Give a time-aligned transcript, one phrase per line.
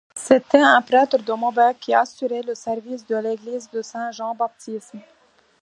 [0.15, 4.95] C'était un prêtre de Maubec qui assurait le service de l'église de Saint-Jean-Baptiste.